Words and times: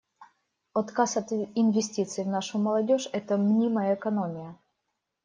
Отказ 0.73 1.15
от 1.17 1.29
инвестиций 1.55 2.23
в 2.23 2.27
нашу 2.27 2.57
молодежь— 2.57 3.07
это 3.13 3.37
мнимая 3.37 3.93
экономия. 3.93 4.57